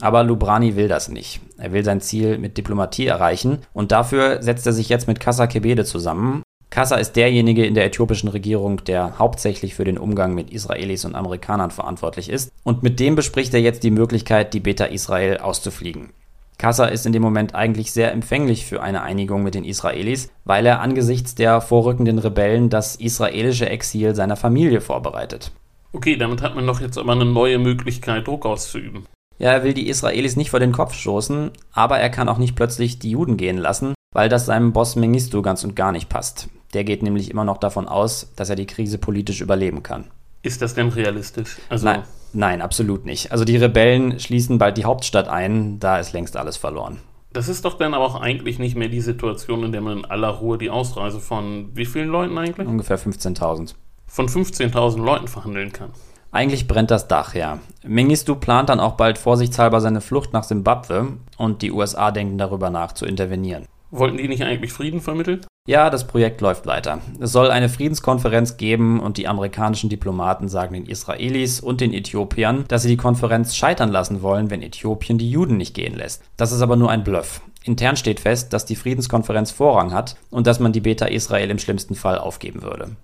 [0.00, 1.40] Aber Lubrani will das nicht.
[1.58, 5.48] Er will sein Ziel mit Diplomatie erreichen und dafür setzt er sich jetzt mit Kassa
[5.48, 10.50] Kebede zusammen, Kassa ist derjenige in der äthiopischen Regierung, der hauptsächlich für den Umgang mit
[10.50, 12.52] Israelis und Amerikanern verantwortlich ist.
[12.62, 16.10] Und mit dem bespricht er jetzt die Möglichkeit, die Beta Israel auszufliegen.
[16.58, 20.66] Kassa ist in dem Moment eigentlich sehr empfänglich für eine Einigung mit den Israelis, weil
[20.66, 25.52] er angesichts der vorrückenden Rebellen das israelische Exil seiner Familie vorbereitet.
[25.92, 29.06] Okay, damit hat man doch jetzt aber eine neue Möglichkeit, Druck auszuüben.
[29.38, 32.56] Ja, er will die Israelis nicht vor den Kopf stoßen, aber er kann auch nicht
[32.56, 36.48] plötzlich die Juden gehen lassen, weil das seinem Boss Mengistu ganz und gar nicht passt.
[36.74, 40.04] Der geht nämlich immer noch davon aus, dass er die Krise politisch überleben kann.
[40.42, 41.56] Ist das denn realistisch?
[41.68, 42.02] Also nein,
[42.32, 43.32] nein, absolut nicht.
[43.32, 46.98] Also die Rebellen schließen bald die Hauptstadt ein, da ist längst alles verloren.
[47.32, 50.04] Das ist doch dann aber auch eigentlich nicht mehr die Situation, in der man in
[50.04, 52.66] aller Ruhe die Ausreise von wie vielen Leuten eigentlich?
[52.66, 53.74] Ungefähr 15.000.
[54.06, 55.90] Von 15.000 Leuten verhandeln kann.
[56.30, 57.58] Eigentlich brennt das Dach, ja.
[57.84, 62.70] Mengistu plant dann auch bald vorsichtshalber seine Flucht nach Simbabwe und die USA denken darüber
[62.70, 63.66] nach, zu intervenieren.
[63.90, 65.40] Wollten die nicht eigentlich Frieden vermitteln?
[65.66, 67.00] Ja, das Projekt läuft weiter.
[67.20, 72.64] Es soll eine Friedenskonferenz geben und die amerikanischen Diplomaten sagen den Israelis und den Äthiopiern,
[72.68, 76.22] dass sie die Konferenz scheitern lassen wollen, wenn Äthiopien die Juden nicht gehen lässt.
[76.38, 77.42] Das ist aber nur ein Bluff.
[77.64, 81.58] Intern steht fest, dass die Friedenskonferenz Vorrang hat und dass man die Beta Israel im
[81.58, 82.96] schlimmsten Fall aufgeben würde.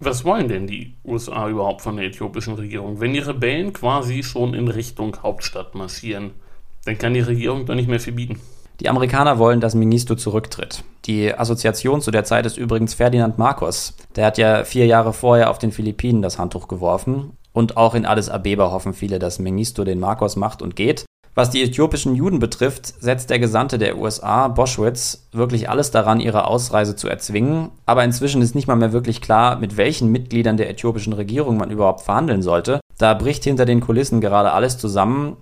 [0.00, 3.00] Was wollen denn die USA überhaupt von der äthiopischen Regierung?
[3.00, 6.32] Wenn die Rebellen quasi schon in Richtung Hauptstadt marschieren,
[6.84, 8.40] dann kann die Regierung doch nicht mehr verbieten.
[8.82, 10.82] Die Amerikaner wollen, dass Mengistu zurücktritt.
[11.04, 13.94] Die Assoziation zu der Zeit ist übrigens Ferdinand Marcos.
[14.16, 17.36] Der hat ja vier Jahre vorher auf den Philippinen das Handtuch geworfen.
[17.52, 21.04] Und auch in Addis Abeba hoffen viele, dass Mengistu den Marcos macht und geht.
[21.36, 26.48] Was die äthiopischen Juden betrifft, setzt der Gesandte der USA, Boschwitz, wirklich alles daran, ihre
[26.48, 27.70] Ausreise zu erzwingen.
[27.86, 31.70] Aber inzwischen ist nicht mal mehr wirklich klar, mit welchen Mitgliedern der äthiopischen Regierung man
[31.70, 32.80] überhaupt verhandeln sollte.
[32.98, 35.36] Da bricht hinter den Kulissen gerade alles zusammen,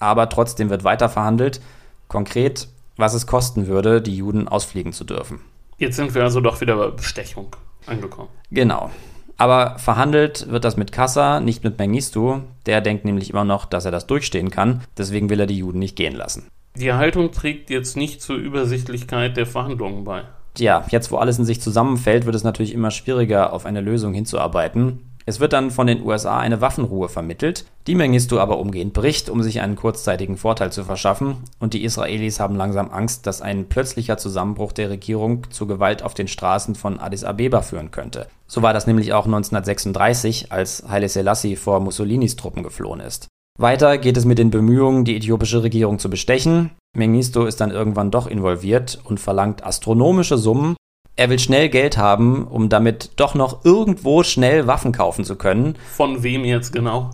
[0.00, 1.60] aber trotzdem wird weiter verhandelt.
[2.08, 5.40] Konkret, was es kosten würde, die Juden ausfliegen zu dürfen.
[5.78, 7.54] Jetzt sind wir also doch wieder bei Bestechung
[7.86, 8.28] angekommen.
[8.50, 8.90] Genau.
[9.36, 12.40] Aber verhandelt wird das mit Kassa, nicht mit Mengistu.
[12.64, 14.82] Der denkt nämlich immer noch, dass er das durchstehen kann.
[14.96, 16.48] Deswegen will er die Juden nicht gehen lassen.
[16.74, 20.22] Die Haltung trägt jetzt nicht zur Übersichtlichkeit der Verhandlungen bei.
[20.58, 24.14] Ja, jetzt wo alles in sich zusammenfällt, wird es natürlich immer schwieriger, auf eine Lösung
[24.14, 25.15] hinzuarbeiten.
[25.28, 29.42] Es wird dann von den USA eine Waffenruhe vermittelt, die Mengistu aber umgehend bricht, um
[29.42, 34.18] sich einen kurzzeitigen Vorteil zu verschaffen, und die Israelis haben langsam Angst, dass ein plötzlicher
[34.18, 38.28] Zusammenbruch der Regierung zu Gewalt auf den Straßen von Addis Abeba führen könnte.
[38.46, 43.26] So war das nämlich auch 1936, als Haile Selassie vor Mussolinis Truppen geflohen ist.
[43.58, 46.70] Weiter geht es mit den Bemühungen, die äthiopische Regierung zu bestechen.
[46.96, 50.76] Mengistu ist dann irgendwann doch involviert und verlangt astronomische Summen,
[51.16, 55.76] er will schnell Geld haben, um damit doch noch irgendwo schnell Waffen kaufen zu können.
[55.96, 57.10] Von wem jetzt genau?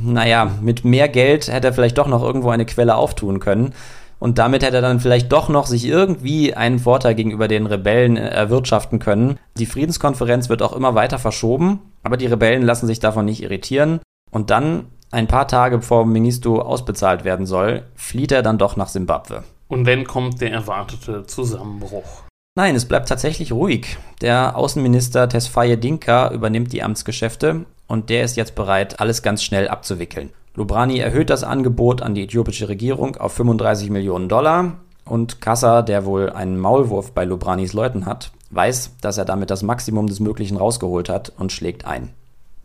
[0.00, 3.74] Naja, mit mehr Geld hätte er vielleicht doch noch irgendwo eine Quelle auftun können.
[4.18, 8.16] Und damit hätte er dann vielleicht doch noch sich irgendwie einen Vorteil gegenüber den Rebellen
[8.16, 9.38] erwirtschaften können.
[9.58, 14.00] Die Friedenskonferenz wird auch immer weiter verschoben, aber die Rebellen lassen sich davon nicht irritieren.
[14.30, 18.88] Und dann, ein paar Tage bevor Ministu ausbezahlt werden soll, flieht er dann doch nach
[18.88, 19.42] Simbabwe.
[19.66, 22.22] Und dann kommt der erwartete Zusammenbruch.
[22.54, 23.96] Nein, es bleibt tatsächlich ruhig.
[24.20, 29.68] Der Außenminister Tesfaye Dinka übernimmt die Amtsgeschäfte und der ist jetzt bereit, alles ganz schnell
[29.68, 30.28] abzuwickeln.
[30.54, 34.74] Lubrani erhöht das Angebot an die äthiopische Regierung auf 35 Millionen Dollar
[35.06, 39.62] und Kassa, der wohl einen Maulwurf bei Lubranis Leuten hat, weiß, dass er damit das
[39.62, 42.10] Maximum des Möglichen rausgeholt hat und schlägt ein.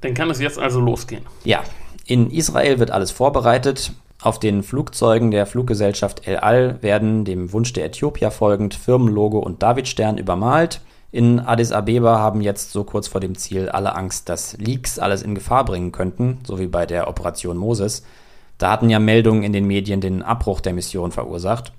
[0.01, 1.25] Dann kann es jetzt also losgehen.
[1.45, 1.63] Ja,
[2.05, 3.93] in Israel wird alles vorbereitet.
[4.21, 9.61] Auf den Flugzeugen der Fluggesellschaft El Al werden dem Wunsch der Äthiopier folgend Firmenlogo und
[9.61, 10.81] Davidstern übermalt.
[11.11, 15.21] In Addis Abeba haben jetzt so kurz vor dem Ziel alle Angst, dass Leaks alles
[15.21, 18.03] in Gefahr bringen könnten, so wie bei der Operation Moses.
[18.57, 21.71] Da hatten ja Meldungen in den Medien den Abbruch der Mission verursacht.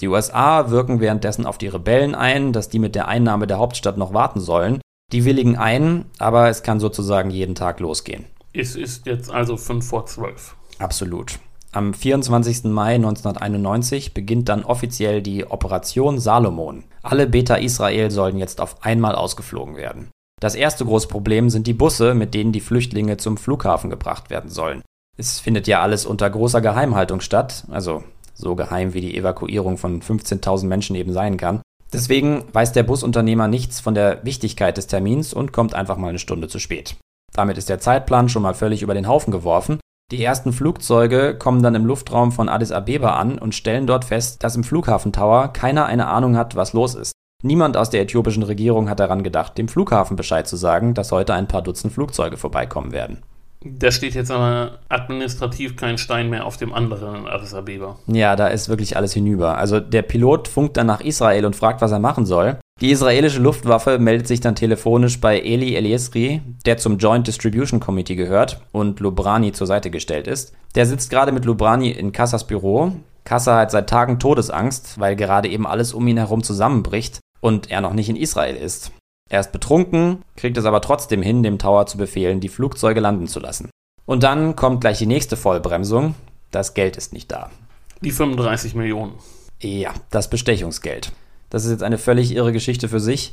[0.00, 3.98] Die USA wirken währenddessen auf die Rebellen ein, dass die mit der Einnahme der Hauptstadt
[3.98, 4.80] noch warten sollen.
[5.12, 8.24] Die willigen ein, aber es kann sozusagen jeden Tag losgehen.
[8.52, 10.56] Es ist jetzt also 5 vor 12.
[10.78, 11.38] Absolut.
[11.74, 12.66] Am 24.
[12.66, 16.84] Mai 1991 beginnt dann offiziell die Operation Salomon.
[17.02, 20.08] Alle Beta Israel sollen jetzt auf einmal ausgeflogen werden.
[20.40, 24.50] Das erste große Problem sind die Busse, mit denen die Flüchtlinge zum Flughafen gebracht werden
[24.50, 24.82] sollen.
[25.16, 30.00] Es findet ja alles unter großer Geheimhaltung statt, also so geheim wie die Evakuierung von
[30.00, 31.60] 15.000 Menschen eben sein kann.
[31.92, 36.20] Deswegen weiß der Busunternehmer nichts von der Wichtigkeit des Termins und kommt einfach mal eine
[36.20, 36.94] Stunde zu spät.
[37.32, 41.62] Damit ist der Zeitplan schon mal völlig über den Haufen geworfen die ersten Flugzeuge kommen
[41.62, 45.86] dann im Luftraum von Addis Abeba an und stellen dort fest, dass im Flughafentower keiner
[45.86, 47.14] eine Ahnung hat, was los ist.
[47.42, 51.34] Niemand aus der äthiopischen Regierung hat daran gedacht, dem Flughafen Bescheid zu sagen, dass heute
[51.34, 53.22] ein paar Dutzend Flugzeuge vorbeikommen werden.
[53.64, 57.96] Da steht jetzt aber administrativ kein Stein mehr auf dem anderen in Addis Abeba.
[58.06, 59.56] Ja, da ist wirklich alles hinüber.
[59.56, 62.58] Also der Pilot funkt dann nach Israel und fragt, was er machen soll.
[62.80, 68.16] Die israelische Luftwaffe meldet sich dann telefonisch bei Eli Eliesri, der zum Joint Distribution Committee
[68.16, 70.54] gehört und Lubrani zur Seite gestellt ist.
[70.74, 72.92] Der sitzt gerade mit Lubrani in Kassas Büro.
[73.22, 77.80] Kassa hat seit Tagen Todesangst, weil gerade eben alles um ihn herum zusammenbricht und er
[77.80, 78.90] noch nicht in Israel ist.
[79.30, 83.28] Er ist betrunken, kriegt es aber trotzdem hin, dem Tower zu befehlen, die Flugzeuge landen
[83.28, 83.70] zu lassen.
[84.04, 86.14] Und dann kommt gleich die nächste Vollbremsung.
[86.50, 87.50] Das Geld ist nicht da.
[88.02, 89.14] Die 35 Millionen.
[89.60, 91.12] Ja, das Bestechungsgeld.
[91.54, 93.32] Das ist jetzt eine völlig irre Geschichte für sich.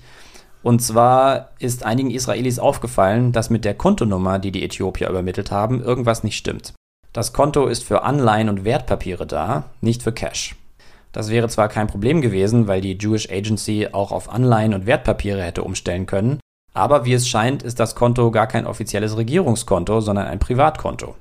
[0.61, 5.81] Und zwar ist einigen Israelis aufgefallen, dass mit der Kontonummer, die die Äthiopier übermittelt haben,
[5.81, 6.75] irgendwas nicht stimmt.
[7.13, 10.55] Das Konto ist für Anleihen und Wertpapiere da, nicht für Cash.
[11.11, 15.41] Das wäre zwar kein Problem gewesen, weil die Jewish Agency auch auf Anleihen und Wertpapiere
[15.41, 16.39] hätte umstellen können,
[16.75, 21.15] aber wie es scheint, ist das Konto gar kein offizielles Regierungskonto, sondern ein Privatkonto.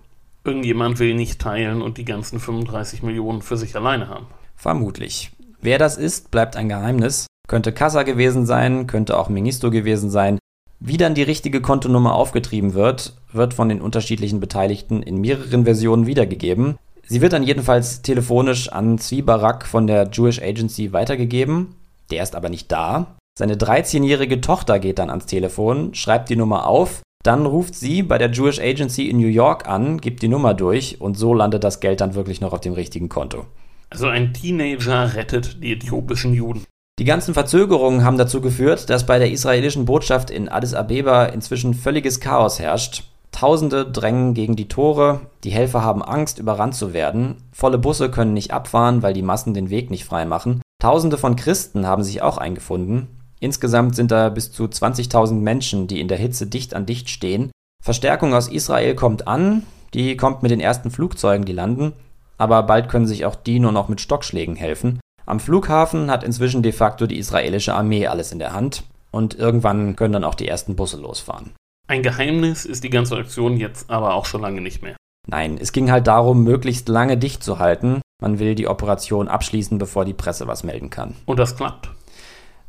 [0.44, 4.26] Irgendjemand will nicht teilen und die ganzen 35 Millionen für sich alleine haben.
[4.54, 5.30] Vermutlich.
[5.62, 7.26] Wer das ist, bleibt ein Geheimnis.
[7.46, 10.38] Könnte Kassa gewesen sein, könnte auch Ministro gewesen sein.
[10.78, 16.06] Wie dann die richtige Kontonummer aufgetrieben wird, wird von den unterschiedlichen Beteiligten in mehreren Versionen
[16.06, 16.78] wiedergegeben.
[17.06, 21.74] Sie wird dann jedenfalls telefonisch an Zvi Barak von der Jewish Agency weitergegeben.
[22.10, 23.16] Der ist aber nicht da.
[23.38, 28.16] Seine 13-jährige Tochter geht dann ans Telefon, schreibt die Nummer auf, dann ruft sie bei
[28.16, 31.80] der Jewish Agency in New York an, gibt die Nummer durch und so landet das
[31.80, 33.44] Geld dann wirklich noch auf dem richtigen Konto.
[33.90, 36.64] Also ein Teenager rettet die äthiopischen Juden.
[37.00, 41.74] Die ganzen Verzögerungen haben dazu geführt, dass bei der israelischen Botschaft in Addis Abeba inzwischen
[41.74, 43.05] völliges Chaos herrscht.
[43.33, 48.35] Tausende drängen gegen die Tore, die Helfer haben Angst, überrannt zu werden, volle Busse können
[48.35, 50.61] nicht abfahren, weil die Massen den Weg nicht frei machen.
[50.81, 53.09] Tausende von Christen haben sich auch eingefunden.
[53.38, 57.50] Insgesamt sind da bis zu 20.000 Menschen, die in der Hitze dicht an dicht stehen.
[57.83, 59.62] Verstärkung aus Israel kommt an,
[59.94, 61.92] die kommt mit den ersten Flugzeugen, die landen,
[62.40, 64.98] aber bald können sich auch die nur noch mit Stockschlägen helfen.
[65.26, 69.94] Am Flughafen hat inzwischen de facto die israelische Armee alles in der Hand und irgendwann
[69.94, 71.53] können dann auch die ersten Busse losfahren.
[71.87, 74.96] Ein Geheimnis ist die ganze Aktion jetzt aber auch schon lange nicht mehr.
[75.29, 78.00] Nein, es ging halt darum, möglichst lange dicht zu halten.
[78.22, 81.14] Man will die Operation abschließen, bevor die Presse was melden kann.
[81.26, 81.90] Und das klappt?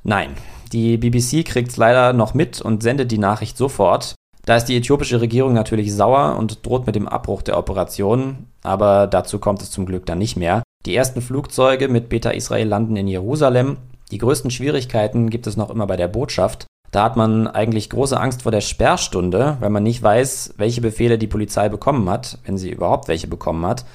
[0.03, 0.35] Nein,
[0.73, 4.15] die BBC kriegt's leider noch mit und sendet die Nachricht sofort.
[4.45, 9.07] Da ist die äthiopische Regierung natürlich sauer und droht mit dem Abbruch der Operation, aber
[9.07, 10.63] dazu kommt es zum Glück dann nicht mehr.
[10.85, 13.77] Die ersten Flugzeuge mit Beta Israel landen in Jerusalem.
[14.09, 16.65] Die größten Schwierigkeiten gibt es noch immer bei der Botschaft.
[16.91, 21.17] Da hat man eigentlich große Angst vor der Sperrstunde, weil man nicht weiß, welche Befehle
[21.17, 23.85] die Polizei bekommen hat, wenn sie überhaupt welche bekommen hat.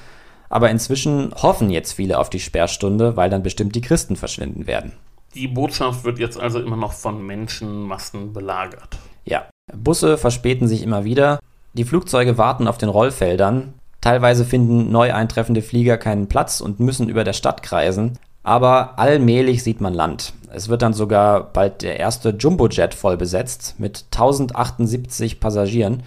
[0.49, 4.93] Aber inzwischen hoffen jetzt viele auf die Sperrstunde, weil dann bestimmt die Christen verschwinden werden.
[5.35, 8.97] Die Botschaft wird jetzt also immer noch von Menschenmassen belagert.
[9.25, 9.45] Ja,
[9.87, 11.39] Busse verspäten sich immer wieder.
[11.73, 13.73] Die Flugzeuge warten auf den Rollfeldern.
[14.01, 18.17] Teilweise finden neu eintreffende Flieger keinen Platz und müssen über der Stadt kreisen.
[18.43, 20.33] Aber allmählich sieht man Land.
[20.53, 26.03] Es wird dann sogar bald der erste Jumbojet voll besetzt mit 1078 Passagieren.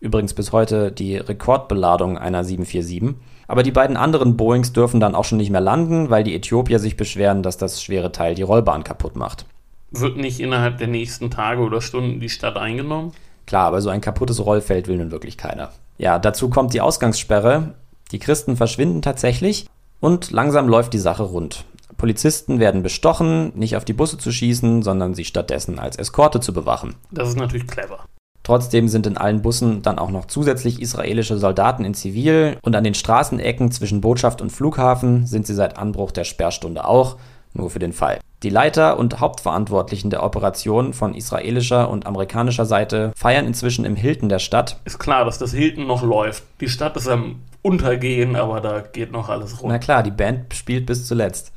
[0.00, 3.14] Übrigens bis heute die Rekordbeladung einer 747.
[3.46, 6.78] Aber die beiden anderen Boeings dürfen dann auch schon nicht mehr landen, weil die Äthiopier
[6.78, 9.44] sich beschweren, dass das schwere Teil die Rollbahn kaputt macht.
[9.92, 13.12] Wird nicht innerhalb der nächsten Tage oder Stunden die Stadt eingenommen?
[13.46, 15.70] Klar, aber so ein kaputtes Rollfeld will nun wirklich keiner.
[15.98, 17.74] Ja, dazu kommt die Ausgangssperre.
[18.10, 19.66] Die Christen verschwinden tatsächlich
[20.00, 21.64] und langsam läuft die Sache rund.
[21.98, 26.52] Polizisten werden bestochen, nicht auf die Busse zu schießen, sondern sie stattdessen als Eskorte zu
[26.52, 26.96] bewachen.
[27.10, 28.06] Das ist natürlich clever.
[28.42, 32.82] Trotzdem sind in allen Bussen dann auch noch zusätzlich israelische Soldaten in Zivil und an
[32.82, 37.18] den Straßenecken zwischen Botschaft und Flughafen sind sie seit Anbruch der Sperrstunde auch,
[37.52, 38.18] nur für den Fall.
[38.42, 44.28] Die Leiter und Hauptverantwortlichen der Operation von israelischer und amerikanischer Seite feiern inzwischen im Hilton
[44.28, 44.80] der Stadt.
[44.84, 46.42] Ist klar, dass das Hilton noch läuft.
[46.60, 49.70] Die Stadt ist am Untergehen, aber da geht noch alles rum.
[49.70, 51.52] Na klar, die Band spielt bis zuletzt.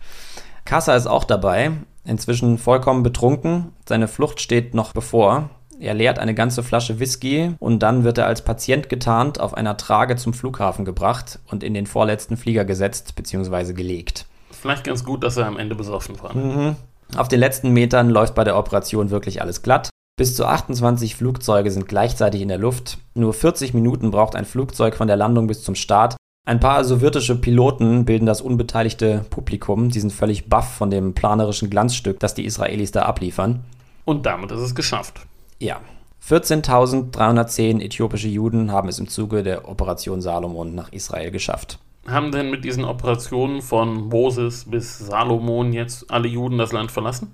[0.64, 1.72] Kassa ist auch dabei,
[2.06, 3.74] inzwischen vollkommen betrunken.
[3.88, 5.50] Seine Flucht steht noch bevor.
[5.80, 9.76] Er leert eine ganze Flasche Whisky und dann wird er als Patient getarnt auf einer
[9.76, 13.74] Trage zum Flughafen gebracht und in den vorletzten Flieger gesetzt bzw.
[13.74, 14.28] gelegt.
[14.66, 16.36] Vielleicht ganz gut, dass er am Ende besoffen war.
[16.36, 16.76] Mhm.
[17.16, 19.92] Auf den letzten Metern läuft bei der Operation wirklich alles glatt.
[20.18, 22.98] Bis zu 28 Flugzeuge sind gleichzeitig in der Luft.
[23.14, 26.16] Nur 40 Minuten braucht ein Flugzeug von der Landung bis zum Start.
[26.48, 29.92] Ein paar sowjetische Piloten bilden das unbeteiligte Publikum.
[29.92, 33.64] Die sind völlig baff von dem planerischen Glanzstück, das die Israelis da abliefern.
[34.04, 35.28] Und damit ist es geschafft.
[35.60, 35.80] Ja.
[36.28, 41.78] 14.310 äthiopische Juden haben es im Zuge der Operation Salomon nach Israel geschafft.
[42.08, 47.32] Haben denn mit diesen Operationen von Moses bis Salomon jetzt alle Juden das Land verlassen?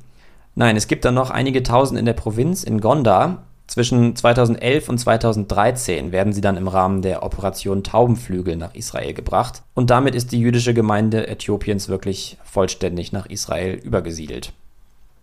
[0.55, 3.43] Nein, es gibt dann noch einige tausend in der Provinz, in Gondar.
[3.67, 9.63] Zwischen 2011 und 2013 werden sie dann im Rahmen der Operation Taubenflügel nach Israel gebracht.
[9.73, 14.51] Und damit ist die jüdische Gemeinde Äthiopiens wirklich vollständig nach Israel übergesiedelt.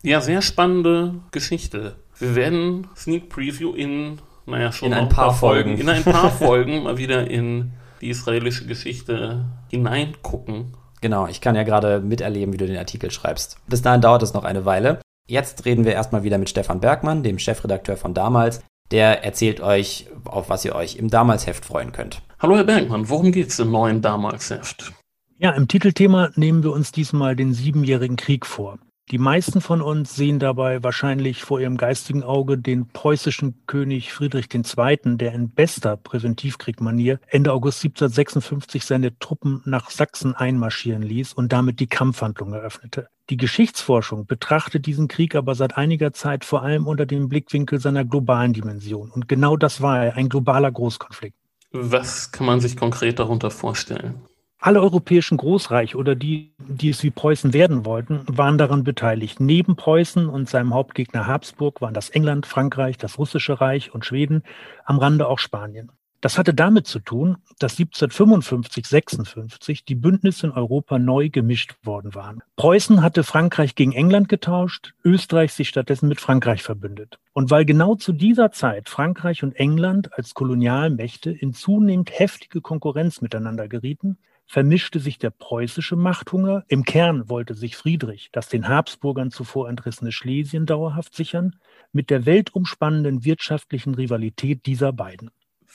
[0.02, 1.96] Ja, sehr spannende Geschichte.
[2.18, 5.76] Wir werden Sneak Preview in, naja, schon in ein paar, paar Folgen.
[5.76, 5.82] Folgen.
[5.82, 10.76] In ein paar Folgen mal wieder in die israelische Geschichte hineingucken.
[11.00, 13.58] Genau, ich kann ja gerade miterleben, wie du den Artikel schreibst.
[13.68, 15.00] Bis dahin dauert es noch eine Weile.
[15.28, 18.62] Jetzt reden wir erstmal wieder mit Stefan Bergmann, dem Chefredakteur von damals.
[18.90, 22.22] Der erzählt euch, auf was ihr euch im Damals-Heft freuen könnt.
[22.38, 24.92] Hallo Herr Bergmann, worum geht es im neuen Damals-Heft?
[25.36, 28.78] Ja, im Titelthema nehmen wir uns diesmal den Siebenjährigen Krieg vor.
[29.10, 34.48] Die meisten von uns sehen dabei wahrscheinlich vor ihrem geistigen Auge den preußischen König Friedrich
[34.52, 41.54] II., der in bester Präventivkriegmanier Ende August 1756 seine Truppen nach Sachsen einmarschieren ließ und
[41.54, 43.08] damit die Kampfhandlung eröffnete.
[43.30, 48.04] Die Geschichtsforschung betrachtet diesen Krieg aber seit einiger Zeit vor allem unter dem Blickwinkel seiner
[48.04, 49.10] globalen Dimension.
[49.10, 51.36] Und genau das war er, ein globaler Großkonflikt.
[51.72, 54.22] Was kann man sich konkret darunter vorstellen?
[54.60, 59.38] Alle europäischen Großreiche oder die, die es wie Preußen werden wollten, waren daran beteiligt.
[59.38, 64.42] Neben Preußen und seinem Hauptgegner Habsburg waren das England, Frankreich, das Russische Reich und Schweden,
[64.84, 65.92] am Rande auch Spanien.
[66.20, 72.16] Das hatte damit zu tun, dass 1755, 56 die Bündnisse in Europa neu gemischt worden
[72.16, 72.42] waren.
[72.56, 77.20] Preußen hatte Frankreich gegen England getauscht, Österreich sich stattdessen mit Frankreich verbündet.
[77.32, 83.20] Und weil genau zu dieser Zeit Frankreich und England als Kolonialmächte in zunehmend heftige Konkurrenz
[83.20, 84.18] miteinander gerieten,
[84.48, 86.64] vermischte sich der preußische Machthunger.
[86.68, 91.56] Im Kern wollte sich Friedrich das den Habsburgern zuvor entrissene Schlesien dauerhaft sichern,
[91.92, 95.30] mit der weltumspannenden wirtschaftlichen Rivalität dieser beiden.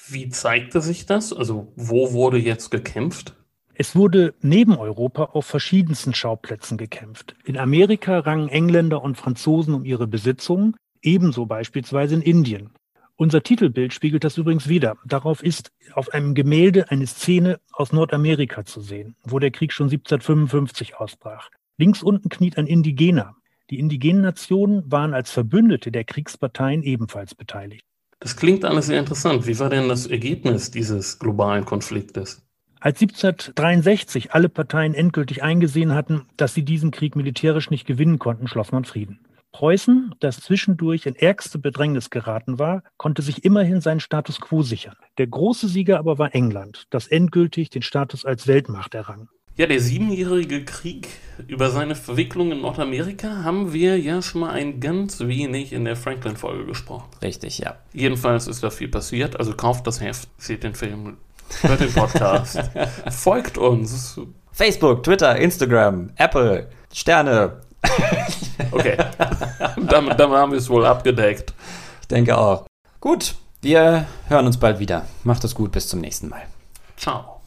[0.10, 1.32] Wie zeigte sich das?
[1.32, 3.36] Also wo wurde jetzt gekämpft?
[3.76, 7.36] Es wurde neben Europa auf verschiedensten Schauplätzen gekämpft.
[7.46, 12.72] In Amerika rangen Engländer und Franzosen um ihre Besitzungen, ebenso beispielsweise in Indien.
[13.24, 14.98] Unser Titelbild spiegelt das übrigens wieder.
[15.06, 19.86] Darauf ist auf einem Gemälde eine Szene aus Nordamerika zu sehen, wo der Krieg schon
[19.86, 21.50] 1755 ausbrach.
[21.78, 23.38] Links unten kniet ein Indigener.
[23.70, 27.86] Die indigenen Nationen waren als Verbündete der Kriegsparteien ebenfalls beteiligt.
[28.20, 29.48] Das klingt alles sehr interessant.
[29.48, 32.46] Wie war denn das Ergebnis dieses globalen Konfliktes?
[32.82, 38.50] Als 1763 alle Parteien endgültig eingesehen hatten, dass sie diesen Krieg militärisch nicht gewinnen konnten,
[38.50, 39.22] schloss man Frieden.
[39.54, 44.97] Preußen, das zwischendurch in ärgste Bedrängnis geraten war, konnte sich immerhin seinen Status quo sichern.
[45.18, 49.30] Der große Sieger aber war England, das endgültig den Status als Weltmacht errang.
[49.56, 51.08] Ja, der siebenjährige Krieg
[51.47, 55.95] über seine Verwicklung in Nordamerika haben wir ja schon mal ein ganz wenig in der
[55.95, 57.08] Franklin-Folge gesprochen.
[57.22, 57.78] Richtig, ja.
[57.93, 59.38] Jedenfalls ist da viel passiert.
[59.38, 61.18] Also kauft das Heft, seht den Film,
[61.62, 62.60] hört den Podcast,
[63.12, 64.20] folgt uns.
[64.51, 67.62] Facebook, Twitter, Instagram, Apple, Sterne.
[68.72, 68.98] Okay,
[69.78, 71.54] damit, damit haben wir es wohl abgedeckt.
[72.02, 72.66] Ich denke auch.
[73.00, 75.06] Gut, wir hören uns bald wieder.
[75.24, 76.44] Macht es gut, bis zum nächsten Mal.
[76.98, 77.42] Ciao.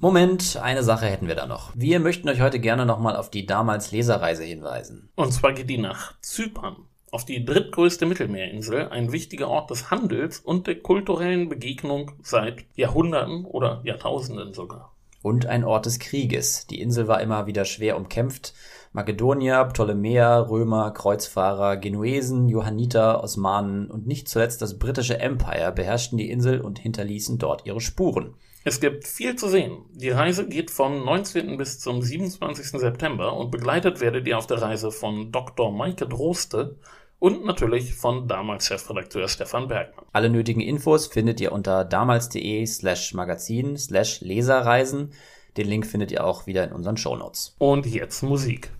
[0.00, 1.70] Moment, eine Sache hätten wir da noch.
[1.74, 5.08] Wir möchten euch heute gerne nochmal auf die damals Leserreise hinweisen.
[5.16, 6.76] Und zwar geht die nach Zypern,
[7.10, 13.46] auf die drittgrößte Mittelmeerinsel, ein wichtiger Ort des Handels und der kulturellen Begegnung seit Jahrhunderten
[13.46, 14.93] oder Jahrtausenden sogar.
[15.24, 16.66] Und ein Ort des Krieges.
[16.66, 18.52] Die Insel war immer wieder schwer umkämpft.
[18.92, 26.28] Makedonier, Ptolemäer, Römer, Kreuzfahrer, Genuesen, Johanniter, Osmanen und nicht zuletzt das britische Empire beherrschten die
[26.30, 28.34] Insel und hinterließen dort ihre Spuren.
[28.64, 29.86] Es gibt viel zu sehen.
[29.94, 31.56] Die Reise geht vom 19.
[31.56, 32.78] bis zum 27.
[32.78, 35.72] September und begleitet werdet ihr auf der Reise von Dr.
[35.72, 36.76] Maike Droste
[37.24, 40.04] und natürlich von damals Chefredakteur Stefan Bergmann.
[40.12, 45.10] Alle nötigen Infos findet ihr unter damals.de slash magazin slash Leserreisen.
[45.56, 47.56] Den Link findet ihr auch wieder in unseren Shownotes.
[47.56, 48.70] Und jetzt Musik.